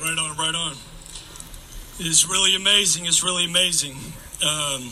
right 0.00 0.18
on, 0.18 0.36
right 0.36 0.54
on. 0.54 0.76
It's 1.98 2.28
really 2.28 2.56
amazing. 2.56 3.06
It's 3.06 3.22
really 3.22 3.44
amazing. 3.44 3.96
Um, 4.44 4.90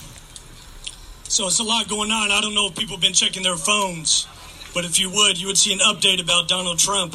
so 1.25 1.47
it's 1.47 1.61
a 1.61 1.65
lot 1.65 1.89
going 1.89 2.11
on. 2.11 2.31
I 2.31 2.41
don't 2.41 2.55
know 2.55 2.69
if 2.69 2.77
people 2.77 2.97
have 2.97 3.03
been 3.03 3.13
checking 3.13 3.43
their 3.43 3.57
phones, 3.57 4.27
but 4.75 4.85
if 4.85 4.99
you 4.99 5.11
would, 5.11 5.41
you 5.41 5.47
would 5.47 5.59
see 5.59 5.73
an 5.73 5.79
update 5.79 6.21
about 6.21 6.49
Donald 6.49 6.79
Trump. 6.79 7.15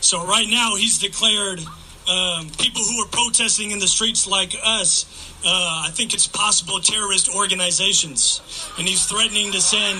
So 0.00 0.24
right 0.26 0.46
now, 0.48 0.76
he's 0.76 0.98
declared 0.98 1.60
um, 1.60 2.50
people 2.58 2.82
who 2.82 3.02
are 3.02 3.08
protesting 3.08 3.70
in 3.70 3.78
the 3.78 3.88
streets 3.88 4.26
like 4.26 4.54
us. 4.62 5.06
Uh, 5.44 5.84
I 5.86 5.90
think 5.92 6.14
it's 6.14 6.26
possible 6.26 6.80
terrorist 6.80 7.34
organizations, 7.34 8.40
and 8.78 8.86
he's 8.86 9.06
threatening 9.06 9.52
to 9.52 9.60
send 9.60 9.98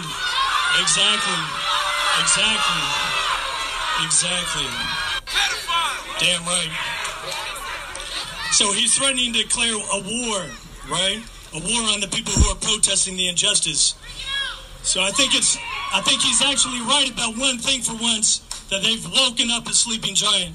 exactly, 0.80 1.40
exactly, 2.20 2.82
exactly. 4.04 4.68
Damn 6.18 6.44
right. 6.44 6.93
So 8.54 8.70
he's 8.70 8.96
threatening 8.96 9.32
to 9.32 9.42
declare 9.42 9.74
a 9.74 9.98
war, 9.98 10.46
right? 10.88 11.18
A 11.54 11.58
war 11.58 11.82
on 11.90 11.98
the 11.98 12.06
people 12.06 12.32
who 12.34 12.48
are 12.50 12.54
protesting 12.54 13.16
the 13.16 13.28
injustice. 13.28 13.96
So 14.84 15.02
I 15.02 15.10
think 15.10 15.34
it's 15.34 15.58
I 15.92 16.00
think 16.02 16.22
he's 16.22 16.40
actually 16.40 16.78
right 16.82 17.10
about 17.10 17.36
one 17.36 17.58
thing 17.58 17.82
for 17.82 17.94
once 18.00 18.38
that 18.70 18.84
they've 18.84 19.04
woken 19.10 19.50
up 19.50 19.66
a 19.66 19.74
sleeping 19.74 20.14
giant. 20.14 20.54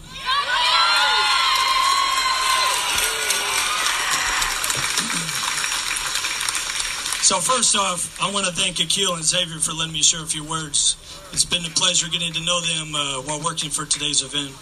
So 7.20 7.36
first 7.44 7.76
off, 7.76 8.18
I 8.24 8.32
want 8.32 8.46
to 8.46 8.54
thank 8.54 8.80
Akil 8.80 9.16
and 9.16 9.26
Xavier 9.26 9.60
for 9.60 9.74
letting 9.74 9.92
me 9.92 10.04
share 10.04 10.24
a 10.24 10.26
few 10.26 10.46
words. 10.46 10.96
It's 11.34 11.44
been 11.44 11.66
a 11.66 11.70
pleasure 11.76 12.08
getting 12.10 12.32
to 12.32 12.42
know 12.46 12.62
them 12.62 12.96
uh, 12.96 13.22
while 13.24 13.44
working 13.44 13.70
for 13.70 13.84
today's 13.84 14.24
event. 14.24 14.56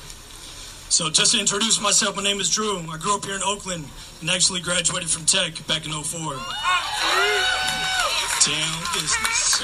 So 0.90 1.10
just 1.10 1.34
to 1.34 1.40
introduce 1.40 1.82
myself, 1.82 2.16
my 2.16 2.24
name 2.24 2.40
is 2.40 2.50
Drew. 2.50 2.80
I 2.80 2.98
grew 2.98 3.16
up 3.16 3.26
here 3.26 3.36
in 3.36 3.44
Oakland 3.44 3.86
and 4.22 4.30
actually 4.30 4.62
graduated 4.62 5.10
from 5.10 5.26
Tech 5.26 5.54
back 5.68 5.86
in 5.86 5.92
04. 5.92 6.34
Damn 8.46 8.80
business. 8.94 9.62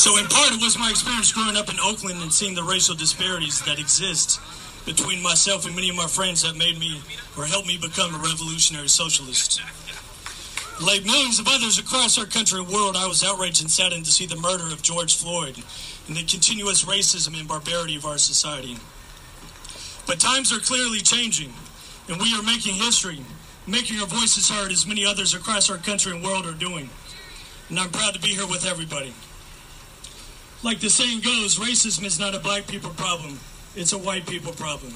So 0.00 0.16
in 0.18 0.26
part, 0.26 0.52
it 0.52 0.62
was 0.62 0.78
my 0.78 0.90
experience 0.90 1.30
growing 1.30 1.56
up 1.56 1.68
in 1.68 1.76
Oakland 1.78 2.22
and 2.22 2.32
seeing 2.32 2.54
the 2.54 2.62
racial 2.62 2.94
disparities 2.94 3.60
that 3.62 3.78
exist 3.78 4.40
between 4.86 5.22
myself 5.22 5.66
and 5.66 5.76
many 5.76 5.90
of 5.90 5.96
my 5.96 6.06
friends 6.06 6.42
that 6.42 6.56
made 6.56 6.78
me 6.78 7.00
or 7.36 7.44
helped 7.44 7.68
me 7.68 7.76
become 7.76 8.14
a 8.14 8.18
revolutionary 8.18 8.88
socialist. 8.88 9.60
Like 10.84 11.04
millions 11.04 11.38
of 11.38 11.46
others 11.46 11.78
across 11.78 12.18
our 12.18 12.24
country 12.24 12.58
and 12.60 12.68
world, 12.68 12.96
I 12.96 13.06
was 13.06 13.22
outraged 13.22 13.60
and 13.60 13.70
saddened 13.70 14.06
to 14.06 14.10
see 14.10 14.26
the 14.26 14.40
murder 14.40 14.64
of 14.72 14.82
George 14.82 15.16
Floyd 15.16 15.62
and 16.08 16.16
the 16.16 16.24
continuous 16.24 16.84
racism 16.84 17.38
and 17.38 17.46
barbarity 17.46 17.94
of 17.94 18.06
our 18.06 18.18
society. 18.18 18.78
But 20.12 20.20
times 20.20 20.52
are 20.52 20.58
clearly 20.58 21.00
changing, 21.00 21.54
and 22.06 22.20
we 22.20 22.34
are 22.34 22.42
making 22.42 22.74
history, 22.74 23.18
making 23.66 23.98
our 23.98 24.06
voices 24.06 24.50
heard 24.50 24.70
as 24.70 24.86
many 24.86 25.06
others 25.06 25.32
across 25.32 25.70
our 25.70 25.78
country 25.78 26.12
and 26.12 26.22
world 26.22 26.44
are 26.44 26.52
doing. 26.52 26.90
And 27.70 27.80
I'm 27.80 27.88
proud 27.88 28.12
to 28.12 28.20
be 28.20 28.28
here 28.28 28.46
with 28.46 28.66
everybody. 28.66 29.14
Like 30.62 30.80
the 30.80 30.90
saying 30.90 31.22
goes, 31.22 31.58
racism 31.58 32.04
is 32.04 32.20
not 32.20 32.34
a 32.34 32.40
black 32.40 32.66
people 32.66 32.90
problem, 32.90 33.40
it's 33.74 33.94
a 33.94 33.98
white 33.98 34.26
people 34.26 34.52
problem. 34.52 34.92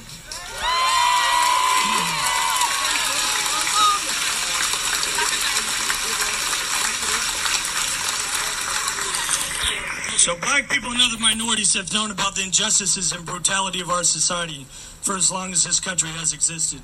So, 10.18 10.36
black 10.36 10.68
people 10.68 10.90
and 10.90 11.00
other 11.00 11.18
minorities 11.20 11.72
have 11.72 11.90
known 11.94 12.10
about 12.10 12.34
the 12.34 12.42
injustices 12.42 13.12
and 13.12 13.24
brutality 13.24 13.80
of 13.80 13.88
our 13.88 14.04
society 14.04 14.66
for 15.06 15.14
as 15.14 15.30
long 15.30 15.52
as 15.52 15.62
this 15.62 15.78
country 15.78 16.08
has 16.08 16.32
existed. 16.32 16.80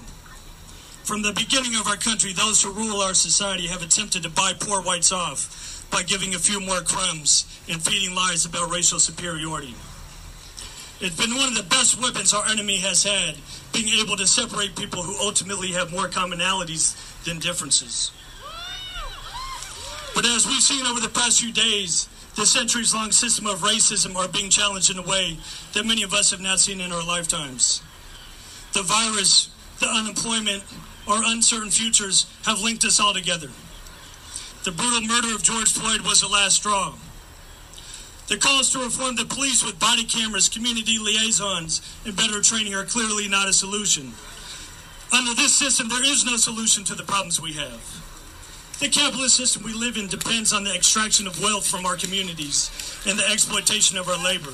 From 1.03 1.23
the 1.23 1.33
beginning 1.33 1.75
of 1.75 1.89
our 1.89 1.97
country, 1.97 2.33
those 2.33 2.63
who 2.63 2.71
rule 2.71 3.01
our 3.01 3.15
society 3.15 3.67
have 3.67 3.83
attempted 3.83 4.23
to 4.23 4.31
buy 4.31 4.53
poor 4.61 4.81
whites 4.81 5.11
off 5.11 5.85
by 5.91 6.05
giving 6.05 6.33
a 6.33 6.39
few 6.39 6.61
more 6.61 6.83
crumbs 6.83 7.51
and 7.69 7.83
feeding 7.83 8.15
lies 8.15 8.47
about 8.47 8.71
racial 8.71 9.01
superiority. 9.01 9.75
It's 11.01 11.17
been 11.17 11.35
one 11.35 11.49
of 11.49 11.57
the 11.57 11.65
best 11.65 12.01
weapons 12.01 12.33
our 12.33 12.47
enemy 12.47 12.77
has 12.77 13.03
had, 13.03 13.35
being 13.73 13.89
able 13.99 14.17
to 14.17 14.27
separate 14.27 14.77
people 14.77 15.03
who 15.03 15.19
ultimately 15.19 15.73
have 15.73 15.91
more 15.91 16.07
commonalities 16.07 16.95
than 17.25 17.41
differences. 17.41 18.13
But 20.15 20.27
as 20.27 20.47
we've 20.47 20.63
seen 20.63 20.87
over 20.87 21.01
the 21.01 21.09
past 21.09 21.41
few 21.41 21.53
days, 21.53 22.09
the 22.37 22.47
centuries 22.47 22.95
long 22.95 23.11
system 23.11 23.49
of 23.49 23.63
racism 23.63 24.15
are 24.15 24.29
being 24.29 24.49
challenged 24.49 24.93
in 24.93 24.99
a 24.99 25.03
way 25.03 25.39
that 25.73 25.85
many 25.85 26.05
of 26.05 26.15
us 26.15 26.31
have 26.31 26.41
not 26.41 26.61
seen 26.61 26.81
in 26.81 26.93
our 26.93 27.05
lifetimes. 27.05 27.83
The 28.73 28.83
virus, 28.83 29.51
the 29.81 29.87
unemployment, 29.87 30.65
our 31.07 31.23
uncertain 31.27 31.71
futures 31.71 32.27
have 32.45 32.61
linked 32.61 32.85
us 32.85 33.01
all 33.01 33.13
together. 33.13 33.49
The 34.65 34.73
brutal 34.73 35.03
murder 35.03 35.35
of 35.35 35.43
George 35.43 35.73
Floyd 35.73 36.03
was 36.03 36.21
the 36.21 36.29
last 36.29 36.57
straw. 36.57 36.95
The 38.29 38.39
calls 38.39 38.71
to 38.71 38.79
reform 38.79 39.17
the 39.17 39.25
police 39.25 39.65
with 39.65 39.79
body 39.79 40.05
cameras, 40.05 40.49
community 40.49 40.99
liaisons, 40.99 41.83
and 42.07 42.17
better 42.17 42.41
training 42.41 42.75
are 42.75 42.85
clearly 42.85 43.29
not 43.29 43.49
a 43.49 43.53
solution. 43.53 44.13
Under 45.13 45.35
this 45.35 45.55
system, 45.55 45.89
there 45.89 46.05
is 46.05 46.25
no 46.25 46.37
solution 46.37 46.85
to 46.85 46.95
the 46.95 47.03
problems 47.03 47.41
we 47.41 47.53
have. 47.53 47.83
The 48.81 48.89
capitalist 48.89 49.37
system 49.37 49.65
we 49.65 49.75
live 49.75 49.99
in 49.99 50.07
depends 50.07 50.53
on 50.53 50.65
the 50.65 50.75
extraction 50.75 51.27
of 51.27 51.43
wealth 51.43 51.67
from 51.67 51.85
our 51.85 51.97
communities 51.97 52.71
and 53.07 53.19
the 53.19 53.29
exploitation 53.31 53.99
of 53.99 54.09
our 54.09 54.25
labor. 54.25 54.53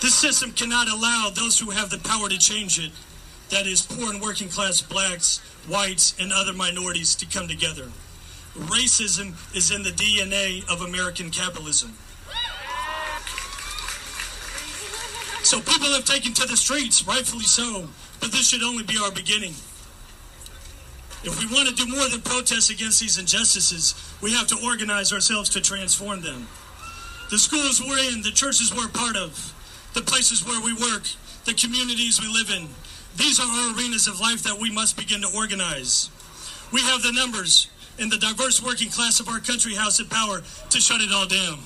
This 0.00 0.14
system 0.14 0.52
cannot 0.52 0.88
allow 0.88 1.30
those 1.34 1.58
who 1.58 1.70
have 1.70 1.90
the 1.90 1.98
power 1.98 2.28
to 2.28 2.38
change 2.38 2.78
it, 2.78 2.90
that 3.50 3.66
is, 3.66 3.82
poor 3.82 4.10
and 4.10 4.22
working 4.22 4.48
class 4.48 4.80
blacks, 4.80 5.38
whites, 5.68 6.14
and 6.18 6.32
other 6.32 6.54
minorities, 6.54 7.14
to 7.16 7.26
come 7.26 7.48
together. 7.48 7.88
Racism 8.56 9.34
is 9.54 9.70
in 9.70 9.82
the 9.82 9.90
DNA 9.90 10.66
of 10.72 10.80
American 10.80 11.30
capitalism. 11.30 11.92
So 15.42 15.60
people 15.60 15.88
have 15.88 16.04
taken 16.04 16.32
to 16.34 16.46
the 16.46 16.56
streets, 16.56 17.06
rightfully 17.06 17.44
so, 17.44 17.88
but 18.20 18.32
this 18.32 18.48
should 18.48 18.62
only 18.62 18.84
be 18.84 18.98
our 19.02 19.10
beginning. 19.10 19.54
If 21.22 21.38
we 21.38 21.54
want 21.54 21.68
to 21.68 21.74
do 21.74 21.86
more 21.86 22.08
than 22.08 22.22
protest 22.22 22.70
against 22.70 23.00
these 23.00 23.18
injustices, 23.18 23.94
we 24.22 24.32
have 24.32 24.46
to 24.46 24.56
organize 24.64 25.12
ourselves 25.12 25.50
to 25.50 25.60
transform 25.60 26.22
them. 26.22 26.48
The 27.30 27.38
schools 27.38 27.82
we're 27.82 27.98
in, 28.12 28.22
the 28.22 28.30
churches 28.30 28.74
we're 28.74 28.88
part 28.88 29.16
of, 29.16 29.54
the 29.94 30.02
places 30.02 30.46
where 30.46 30.60
we 30.62 30.72
work, 30.74 31.04
the 31.44 31.54
communities 31.54 32.20
we 32.20 32.28
live 32.28 32.50
in, 32.50 32.68
these 33.16 33.40
are 33.40 33.46
our 33.46 33.76
arenas 33.76 34.06
of 34.06 34.20
life 34.20 34.42
that 34.44 34.58
we 34.58 34.70
must 34.70 34.96
begin 34.96 35.20
to 35.22 35.28
organize. 35.34 36.10
We 36.72 36.80
have 36.82 37.02
the 37.02 37.12
numbers 37.12 37.68
and 37.98 38.10
the 38.10 38.18
diverse 38.18 38.62
working 38.62 38.90
class 38.90 39.20
of 39.20 39.28
our 39.28 39.40
country 39.40 39.74
house 39.74 39.98
the 39.98 40.04
power 40.04 40.40
to 40.70 40.80
shut 40.80 41.00
it 41.00 41.12
all 41.12 41.26
down. 41.26 41.58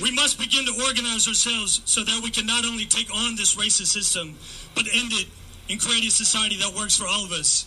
We 0.00 0.12
must 0.12 0.38
begin 0.38 0.66
to 0.66 0.84
organize 0.84 1.26
ourselves 1.26 1.80
so 1.86 2.04
that 2.04 2.20
we 2.22 2.30
can 2.30 2.46
not 2.46 2.64
only 2.64 2.84
take 2.84 3.12
on 3.14 3.34
this 3.34 3.56
racist 3.56 3.86
system, 3.86 4.36
but 4.74 4.84
end 4.92 5.10
it 5.12 5.28
and 5.70 5.80
create 5.80 6.04
a 6.04 6.10
society 6.10 6.56
that 6.58 6.74
works 6.74 6.96
for 6.96 7.06
all 7.06 7.24
of 7.24 7.32
us. 7.32 7.66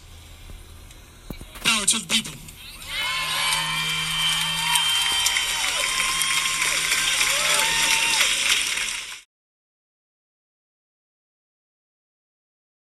Power 1.64 1.86
to 1.86 2.00
the 2.00 2.08
people. 2.08 2.34